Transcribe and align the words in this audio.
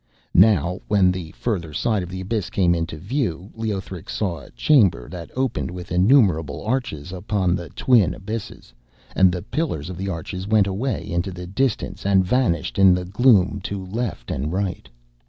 Now, 0.33 0.79
when 0.87 1.11
the 1.11 1.29
further 1.33 1.73
side 1.73 2.01
of 2.01 2.09
the 2.09 2.21
abyss 2.21 2.49
came 2.49 2.73
into 2.73 2.97
view, 2.97 3.51
Leothric 3.53 4.09
saw 4.09 4.39
a 4.39 4.49
chamber 4.49 5.07
that 5.07 5.29
opened 5.35 5.69
with 5.69 5.91
innumerable 5.91 6.63
arches 6.65 7.13
upon 7.13 7.53
the 7.55 7.69
twin 7.69 8.15
abysses, 8.15 8.73
and 9.15 9.31
the 9.31 9.43
pillars 9.43 9.91
of 9.91 9.97
the 9.97 10.09
arches 10.09 10.47
went 10.47 10.65
away 10.65 11.07
into 11.07 11.29
the 11.29 11.45
distance 11.45 12.03
and 12.03 12.25
vanished 12.25 12.79
in 12.79 12.95
the 12.95 13.05
gloom 13.05 13.61
to 13.65 13.85
left 13.85 14.31
and 14.31 14.51
right. 14.51 14.89